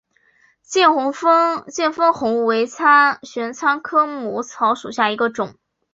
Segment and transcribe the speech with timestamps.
[0.63, 5.53] 见风红为玄参科母草属下的一个种。